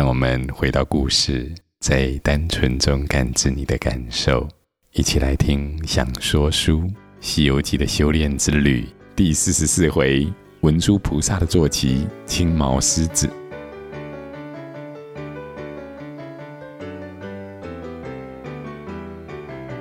[0.00, 4.48] 让我们回到故事，在单纯中感知你的感受。
[4.92, 6.78] 一起来听《想说书·
[7.20, 10.26] 西游记》的修炼之旅第四十四回：
[10.62, 13.28] 文殊菩萨的坐骑，青毛狮子。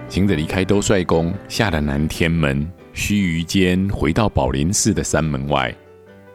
[0.10, 5.74] 行者离开兜率宫，下了南天门，须臾间回到宝林寺的山门外，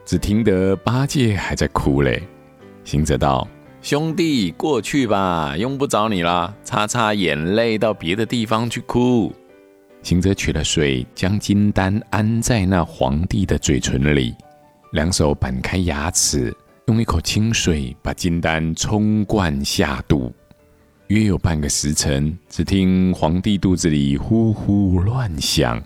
[0.07, 2.23] 只听得八戒还在哭嘞。
[2.83, 3.47] 行者道
[3.85, 9.31] ：“兄弟，过去吧，用不着你了，擦擦眼泪，到别的地方去哭。”
[10.03, 14.35] 行者取了水，将金丹安在那皇帝的嘴唇里，
[14.93, 16.51] 两手扳开牙齿，
[16.87, 20.33] 用一口清水把金丹冲灌下肚。
[21.09, 25.79] 约有半个时辰，只听皇帝肚子里呼呼乱响，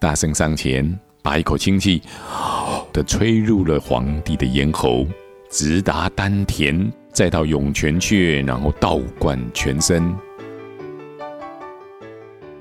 [0.00, 2.02] 大圣上前把一口清气
[2.92, 5.06] 的吹入了皇帝的咽喉，
[5.48, 10.14] 直达丹田，再到涌泉穴，然后倒灌全身。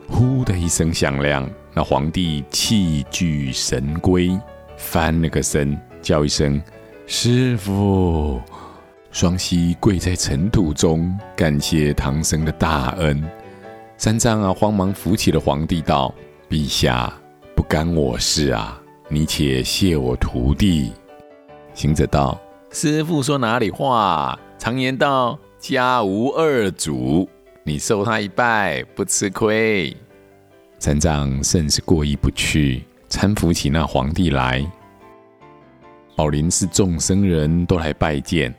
[0.07, 4.39] 呼的一声响亮，那皇帝气聚神归，
[4.77, 6.61] 翻了个身，叫一声
[7.07, 8.39] 师父。
[9.11, 13.23] 双膝跪在尘土中，感谢唐僧的大恩。
[13.97, 16.13] 三藏啊，慌忙扶起了皇帝，道
[16.47, 17.11] ：“陛下，
[17.55, 18.79] 不干我事啊，
[19.09, 20.93] 你且谢我徒弟。”
[21.73, 22.39] 行者道
[22.71, 24.39] ：“师父说哪里话？
[24.63, 27.27] 常言道，家无二主，
[27.65, 29.93] 你受他一拜，不吃亏。”
[30.79, 34.65] 三藏甚是过意不去，搀扶起那皇帝来。
[36.15, 38.55] 宝林寺众僧人都来拜见。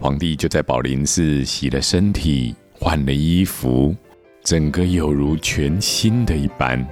[0.00, 3.94] 皇帝就在宝林寺洗了身体，换了衣服，
[4.42, 6.82] 整个有如全新的一般。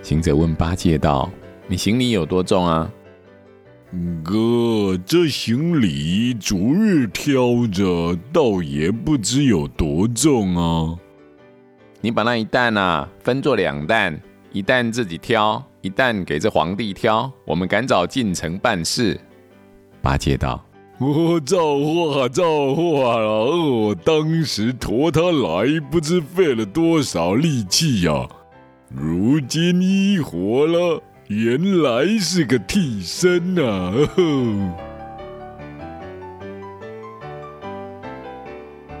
[0.00, 1.30] 行者问八戒道
[1.68, 2.90] ：“你行李有多重啊？”
[4.24, 10.98] 哥，这行李逐日挑着，倒也不知有多重啊。
[12.00, 14.18] 你把那一担啊分作两担，
[14.50, 17.30] 一担自己挑，一担给这皇帝挑。
[17.46, 19.20] 我们赶早进城办事。
[20.00, 20.64] 八戒道
[20.98, 23.44] ：“我造化造化了！
[23.44, 28.28] 我当时驮他来，不知费了多少力气呀、啊。
[28.88, 33.92] 如今一活了，原来是个替身呐、啊！”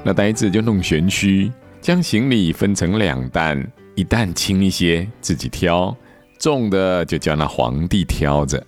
[0.02, 5.94] 那呆子就弄玄虚，将行李分成两担，一担轻一些，自己挑；
[6.38, 8.64] 重的就叫那皇帝挑着。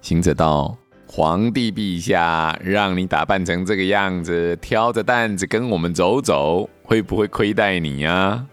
[0.00, 0.76] 行者道。
[1.12, 8.46] 皇帝陛下，让你打扮成这个样子，挑着担子跟我们走走，会不会亏待你呀？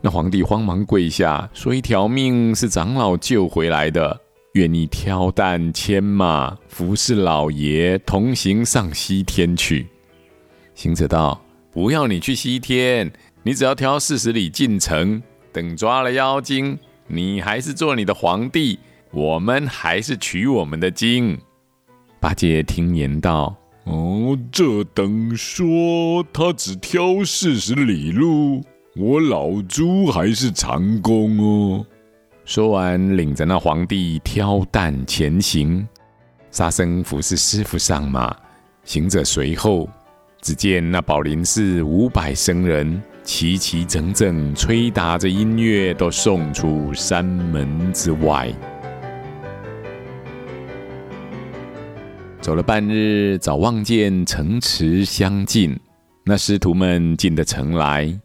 [0.00, 4.20] 那皇帝慌忙跪下，说：“一条命是长老救回来的，
[4.52, 9.86] 愿意挑担牵马，服侍老爷，同行上西天去。”
[10.74, 11.40] 行者道
[11.72, 13.10] ：“不要你去西天，
[13.42, 15.20] 你只要挑四十里进城，
[15.52, 16.78] 等抓了妖精，
[17.08, 18.78] 你还是做你的皇帝，
[19.10, 21.36] 我们还是取我们的经。”
[22.20, 28.62] 八戒听言道：“哦，这等说他只挑四十里路，
[28.98, 31.86] 我老猪还是长工哦。”
[32.46, 35.86] 说完，领着那皇帝挑担前行。
[36.50, 38.34] 沙僧服侍师傅上马，
[38.84, 39.88] 行者随后。
[40.40, 48.52] 只见那宝林寺五百僧人齐齐整整吹打着音乐，都送出山门之外。
[52.40, 55.76] 走了半日，早望见城池相近。
[56.24, 58.16] 那师徒们进得城来，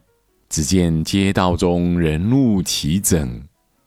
[0.52, 3.40] 只见街道中人物齐整，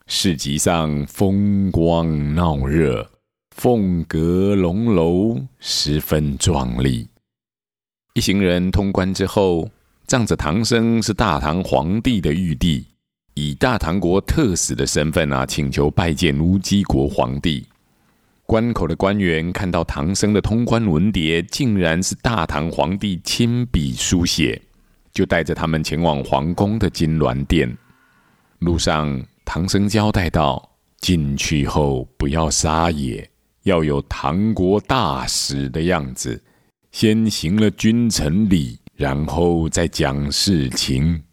[0.07, 3.07] 市集上风光闹热，
[3.55, 7.07] 凤阁龙楼十分壮丽。
[8.15, 9.69] 一行人通关之后，
[10.07, 12.83] 仗着唐僧是大唐皇帝的玉帝，
[13.35, 17.63] 以大唐国特使的身份啊，请求拜见乌鸡国皇帝。
[18.47, 24.59] 关口的官员看到唐僧的通关文牒，竟然是大唐皇帝亲笔书写，
[25.15, 27.75] 就带着他们前往皇宫的金銮殿。
[28.59, 33.27] 路上，唐僧交代道：“进去后不要撒野，
[33.63, 36.43] 要有唐国大使的样子，
[36.91, 41.23] 先行了君臣礼，然后再讲事情。”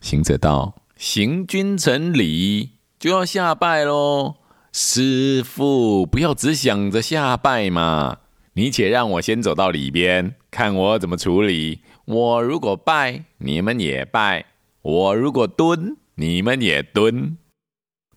[0.00, 4.36] 行者道：“行君臣礼就要下拜喽。”
[4.72, 8.18] 师父，不要只想着下拜嘛！
[8.58, 11.78] 你且让我先走到里边，看我怎么处理。
[12.06, 14.46] 我如果拜，你们也拜；
[14.82, 17.36] 我如果蹲，你们也蹲。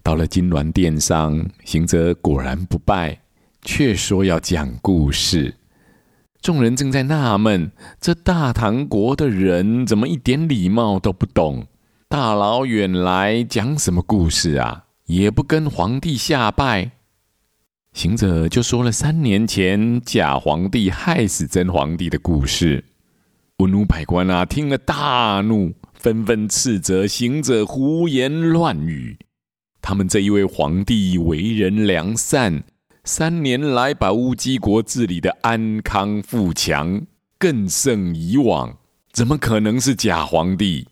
[0.01, 3.19] 到了金銮殿上，行者果然不拜，
[3.61, 5.57] 却说要讲故事。
[6.41, 11.67] 众人正在纳闷，这大唐国的人怎么一点礼貌都不懂？
[12.09, 14.85] 大老远来讲什么故事啊？
[15.05, 16.93] 也不跟皇帝下拜。
[17.93, 22.85] 行者就说了三年前假皇帝害死真皇帝的故事。
[23.57, 29.17] 文武百官啊，听了大怒，纷纷斥责行者胡言乱语。
[29.81, 32.63] 他们这一位皇帝为人良善。
[33.03, 37.01] 三年来，把乌鸡国治理的安康富强，
[37.37, 38.77] 更胜以往，
[39.11, 40.87] 怎么可能是假皇帝？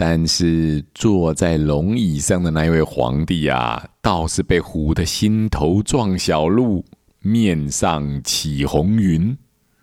[0.00, 6.84] 但是坐在龙椅上的那一位皇帝啊，倒是被唬得心头撞小鹿，
[7.18, 9.36] 面上起红云，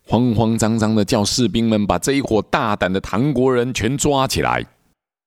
[0.07, 4.65] 慌慌张张的叫士兵们把这一伙大胆的唐国人全抓起来。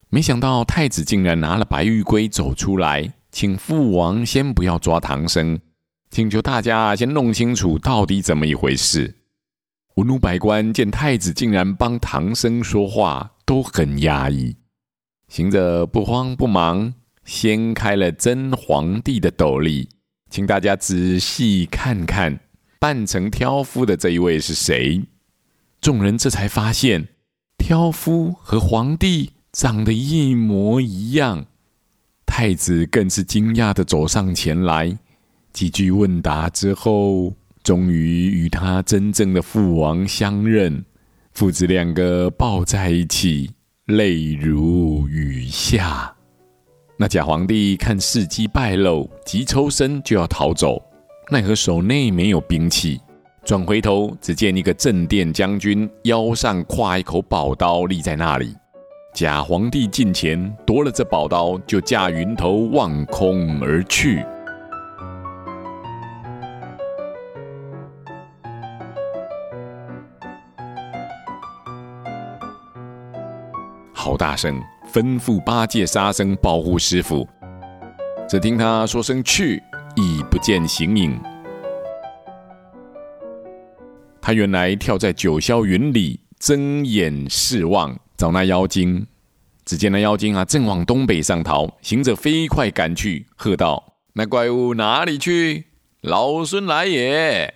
[0.09, 5.61] 没想到太子竟然拿了白玉龟走出来，请父王先不要抓唐僧。
[6.11, 9.17] 请求大家先弄清楚到底怎么一回事。
[9.97, 14.57] 文武百官见太子竟然帮唐僧说话，都很压抑。
[15.29, 16.95] 行者不慌不忙，
[17.25, 19.89] 掀开了真皇帝的斗笠，
[20.31, 22.41] 请大家仔细看看，
[22.79, 25.03] 扮成挑夫的这一位是谁？
[25.81, 27.09] 众人这才发现，
[27.59, 31.47] 挑夫和皇帝长得一模一样。
[32.27, 34.99] 太子更是惊讶的走上前来。
[35.53, 40.85] 几句问答之后，终于与他真正的父王相认，
[41.33, 43.51] 父子两个抱在一起，
[43.89, 46.15] 泪如雨下。
[46.99, 50.79] 那假皇帝看事机败露，急抽身就要逃走，
[51.31, 53.01] 奈何手内没有兵器，
[53.47, 58.55] 转回头只见一个镇殿将军腰上挎一口宝刀立在那里。
[59.15, 64.23] 假皇帝近前夺了这宝刀，就驾云头望空而去。
[74.09, 74.59] 好大声，
[74.91, 77.29] 吩咐八戒、沙僧保护师傅。
[78.27, 79.63] 只听他说声去，
[79.97, 81.21] 已不见形影。
[84.19, 89.07] 他原来跳在九霄云里，睁眼视望，找那妖精。
[89.67, 91.71] 只见那妖精啊，正往东北上逃。
[91.83, 95.67] 行者飞快赶去，喝道：“那怪物哪里去？
[96.01, 97.53] 老孙来也！”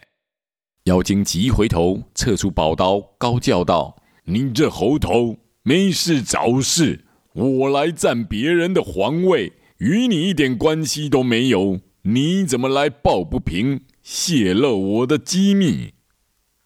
[0.85, 3.97] 妖精急回头，撤出宝刀，高叫道
[4.29, 7.05] ：“你这猴头！”没事找事，
[7.35, 11.81] 我来占别人的皇位，与你一点关系都没有。
[12.03, 15.95] 你怎么来抱不平，泄露我的机密？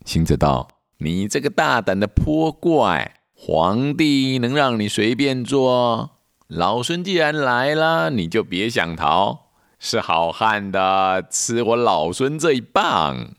[0.07, 0.69] 行者道
[1.01, 6.13] ：“你这个大胆的泼怪，皇帝能让你随便做？
[6.49, 9.51] 老孙既然来了，你就别想逃。
[9.79, 13.35] 是好汉的，吃我老孙这一棒。”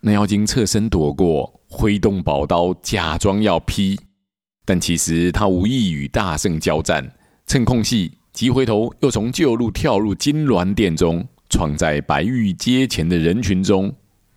[0.00, 4.00] 那妖精侧身躲过，挥动宝刀，假装要劈。
[4.70, 7.04] 但其实他无意与大圣交战，
[7.44, 13.92] 趁空隙急回头，又从旧路跳入金銮殿中，闯在白玉阶前的人群中，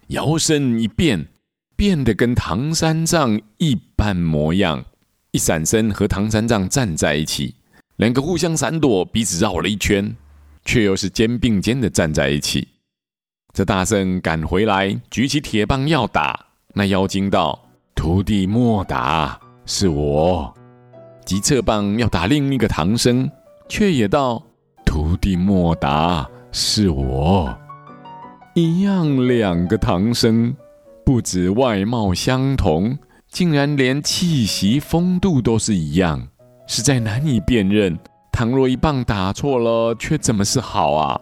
[0.07, 1.27] 摇身一变，
[1.75, 4.83] 变得跟唐三藏一般模样，
[5.30, 7.53] 一闪身和唐三藏站在一起，
[7.97, 10.15] 两个互相闪躲，彼此绕了一圈，
[10.65, 12.68] 却又是肩并肩的站在一起。
[13.53, 20.54] 这大圣赶回来，举起铁棒要打，那妖精道：“徒弟莫打。”是我，
[21.26, 23.30] 急撤棒要打另一个唐僧，
[23.70, 24.44] 却也道
[24.86, 27.56] ：“徒弟莫打，是我。”
[28.56, 30.54] 一样两个唐僧，
[31.06, 32.98] 不止外貌相同，
[33.30, 36.28] 竟然连气息风度都是一样，
[36.68, 37.98] 实在难以辨认。
[38.32, 41.20] 倘若一棒打错了，却怎么是好啊？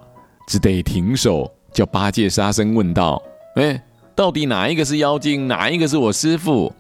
[0.48, 3.22] 只得停手，叫八戒、沙僧问道
[3.56, 3.82] ：“哎，
[4.16, 6.74] 到底哪一个是妖精，哪一个是我师傅？”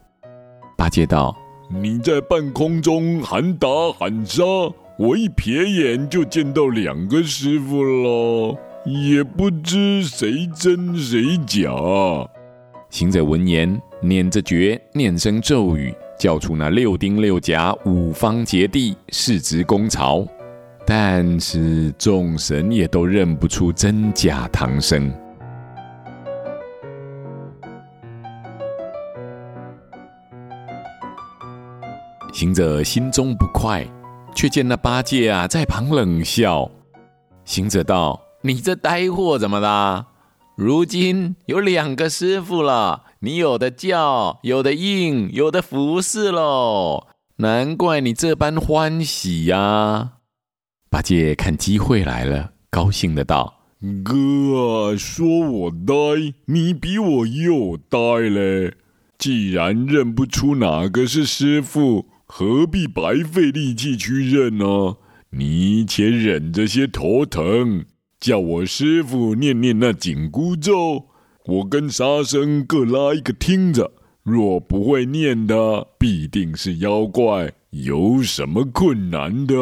[0.75, 1.37] 八戒道。
[1.73, 4.43] 你在半空中喊打喊杀，
[4.97, 11.71] 我一瞥眼就见到两个师傅了，也不知谁真谁假。
[12.89, 20.27] 行者闻言，捻着诀，念声咒语，叫出那六丁六甲五方揭谛，势直攻曹。
[20.85, 25.09] 但是众神也都认不出真假唐僧。
[32.41, 33.87] 行者心中不快，
[34.33, 36.67] 却见那八戒啊在旁冷笑。
[37.45, 40.07] 行者道：“你这呆货怎么啦？
[40.55, 47.09] 如今有两个师傅了，你有的叫，有的应，有的服侍喽。
[47.35, 50.13] 难怪你这般欢喜呀、！”
[50.89, 53.53] 八戒看机会来了，高兴的道
[54.03, 54.15] ：“哥
[54.89, 58.73] 啊，说我呆，你比我又呆嘞！
[59.19, 64.95] 既然认不出哪个是师傅，何必白费力气去认呢？
[65.31, 67.83] 你且忍着些头疼，
[68.21, 71.07] 叫我师傅念念那紧箍咒，
[71.43, 73.91] 我跟沙僧各拉一个听着。
[74.23, 79.55] 若不会念的，必定是妖怪，有什么困难的？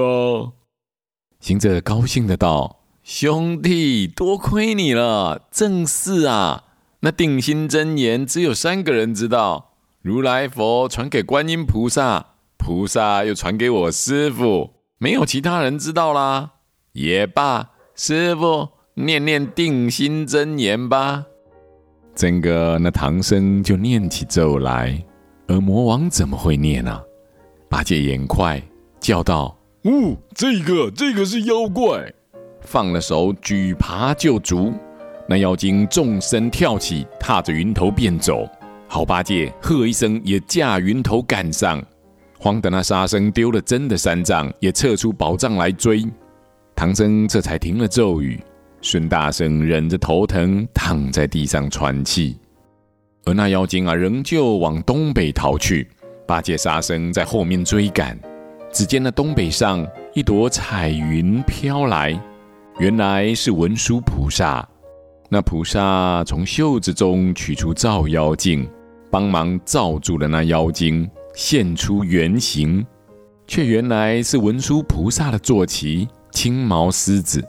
[1.40, 5.48] 行者高兴的道：“兄弟，多亏你了。
[5.50, 6.66] 正是啊，
[7.00, 9.72] 那定心真言只有三个人知道，
[10.04, 16.52] 如来佛传给观音菩萨，菩萨又传给我师傅，没有其他人知道啦。
[16.92, 21.26] 也罢，师傅念念定心真言吧。”
[22.14, 25.02] 整个那唐僧就念起咒来，
[25.48, 27.02] 而魔王怎么会念呢、啊？
[27.70, 28.62] 八戒眼快，
[29.00, 32.14] 叫道：“呜、哦，这个这个是妖怪！”
[32.62, 34.74] 放了手，举耙就足。
[35.30, 38.46] 那妖精纵身跳起，踏着云头便走。
[38.88, 41.82] 好八戒喝一声，也驾云头赶上。
[42.40, 46.06] 慌得那沙僧丢了真的三藏，也撤出宝藏来追。
[46.74, 48.40] 唐僧这才停了咒语。
[48.82, 52.40] 孙大圣忍着头疼，躺在地上喘气，
[53.26, 55.86] 而那妖精啊，仍旧往东北逃去。
[56.26, 58.18] 八戒、沙僧在后面追赶。
[58.72, 62.18] 只见那东北上一朵彩云飘来，
[62.78, 64.66] 原来是文殊菩萨。
[65.28, 68.66] 那菩萨从袖子中取出照妖镜，
[69.12, 71.10] 帮忙罩住了那妖精，
[71.42, 72.86] 现出原形，
[73.48, 77.42] 却原来是文殊菩萨的坐骑青毛狮子。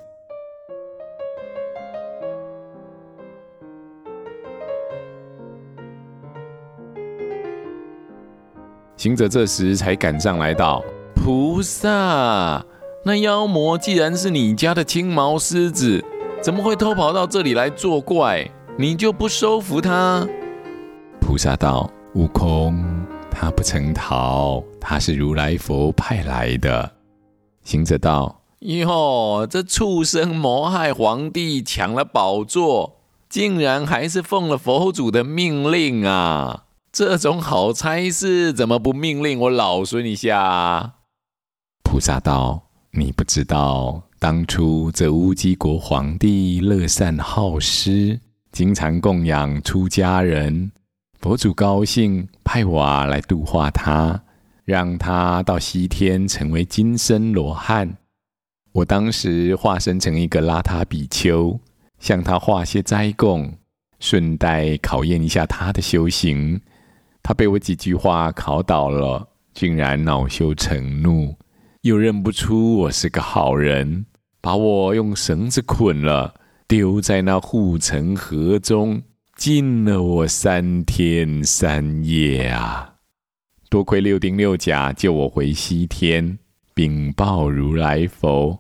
[8.97, 10.85] 行者这时才赶上来道
[11.17, 12.65] ：“菩萨，
[13.05, 16.01] 那妖魔既然是你家的青毛狮子，
[16.41, 18.49] 怎么会偷跑到这里来作怪？
[18.79, 20.25] 你就不收服他？”
[21.21, 26.93] 菩萨道：“悟空，他不曾逃，他是如来佛派来的。”
[27.65, 32.97] 行者道：“哟，这畜生谋害皇帝，抢了宝座，
[33.29, 40.95] 竟然还是奉了佛祖的命令啊！”这种好差事，怎么不命令我老孙一下？
[41.85, 48.19] 菩萨道：“你不知道，当初这乌鸡国皇帝乐善好施，
[48.51, 50.73] 经常供养出家人。
[51.21, 54.23] 佛祖高兴，派我来度化他，
[54.65, 57.99] 让他到西天成为金身罗汉。
[58.73, 61.61] 我当时化身成一个邋遢比丘，
[61.99, 63.53] 向他化些斋供，
[63.99, 66.59] 顺带考验一下他的修行。”
[67.23, 71.37] 他被我几句话考倒了，竟然恼羞成怒，
[71.83, 74.07] 又认不出我是个好人，
[74.41, 76.35] 把我用绳子捆了，
[76.67, 79.03] 丢在那护城河中，
[79.41, 82.97] 禁了我三天三夜啊！
[83.71, 86.39] 多亏六丁六甲救我回西天，
[86.75, 88.59] 禀报如来佛，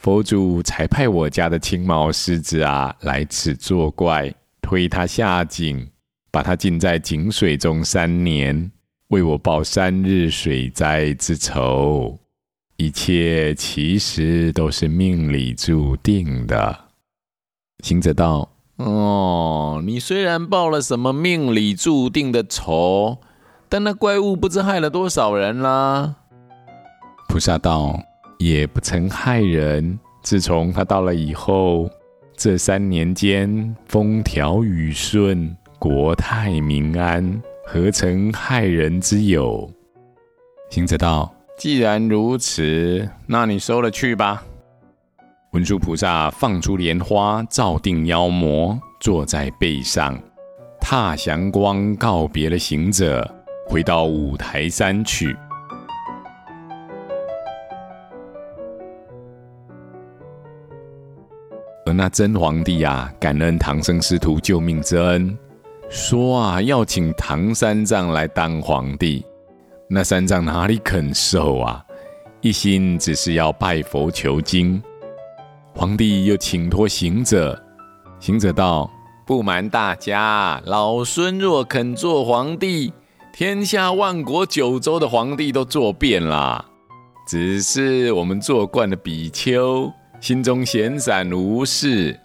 [0.00, 4.32] 佛祖才派我家的青毛狮子啊来此作怪，
[4.62, 5.84] 推他下井。
[6.30, 8.70] 把他浸在井水中三年，
[9.08, 12.16] 为我报三日水灾之仇。
[12.76, 16.90] 一切其实都是命里注定的。
[17.82, 23.18] 行者道：“哦，你虽然报了什么命里注定的仇，
[23.68, 26.16] 但那怪物不知害了多少人啦？”
[27.28, 27.98] 菩萨道
[28.38, 29.98] ：“也不曾害人。
[30.22, 31.88] 自从他到了以后，
[32.36, 39.70] 这三年间风调雨顺。”国泰民安，何曾害人之有？
[40.70, 44.42] 行者道：“既然如此，那你收了去吧。”
[45.56, 50.14] 文殊菩萨放出莲花，照定妖魔，坐在背上，
[50.78, 53.26] 踏祥光告别了行者，
[53.66, 55.34] 回到五台山去。
[61.86, 65.34] 而那真皇帝啊，感恩唐僧师徒救命之恩。
[65.88, 69.24] 说啊，要请唐三藏来当皇帝，
[69.88, 71.82] 那三藏哪里肯受啊？
[72.42, 74.82] 一心只是要拜佛求经。
[75.78, 77.62] 皇帝又请托行者，
[78.18, 78.90] 行者道
[79.26, 82.94] ：“不瞒大家，老孙若肯做皇帝，
[83.30, 86.64] 天下万国九州的皇帝都做遍了。
[87.28, 92.18] 只是我们做惯了比丘，心中闲散无事。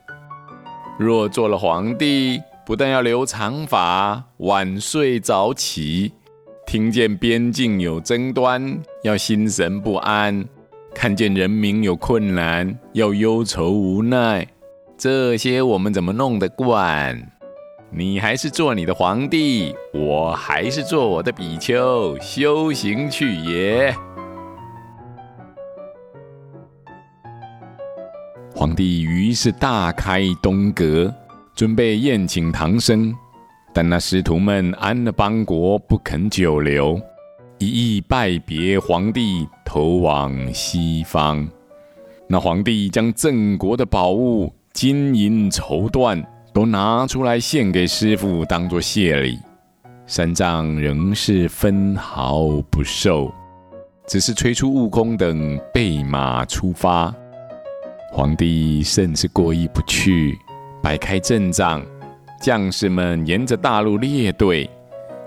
[0.97, 6.13] 若做了皇帝，”不但要留长发，晚睡早起，
[6.65, 10.45] 听见边境有争端，要心神不安；
[10.93, 14.47] 看见人民有困难，要忧愁无奈。
[14.97, 17.31] 这些我们怎么弄得惯？
[17.89, 23.93] 你还是做你的皇帝，我还是做我的比丘，修行去也。”
[28.53, 31.13] 皇帝于是大开东阁，
[31.55, 33.11] 准备宴请唐僧，
[33.73, 37.01] 但那师徒们安了邦国，不肯久留，
[37.61, 41.47] 一一拜别皇帝，投往西方。
[42.27, 49.37] 那皇帝将郑国的宝物、金银绸缎都拿出来献给师傅，当作谢礼。
[50.07, 53.31] 三藏仍是分毫不受，
[54.07, 57.13] 只是催促悟空等备马出发。
[58.11, 60.35] 皇帝甚是过意不去，
[60.81, 61.85] 摆开阵仗，
[62.41, 64.67] 将士们沿着大路列队。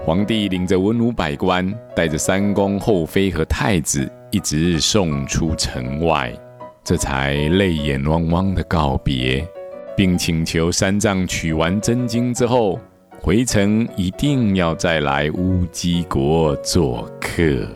[0.04, 6.30] 皇帝领着文武百官，带着三宫后妃和太子，一直送出城外，
[6.84, 9.42] 这才泪眼汪汪的告别，
[9.96, 12.78] 并请求三藏取完真经之后，
[13.18, 17.66] 回城一定要再来乌鸡国做客。